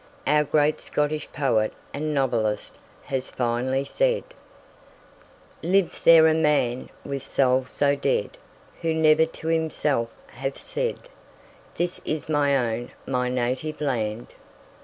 [0.25, 4.23] Our great Scottish poet and novelist has finely said:
[5.61, 8.39] "Lives there a man with soul so dead,
[8.81, 10.97] Who never to himself hath said
[11.75, 14.29] This is my own, my native land?"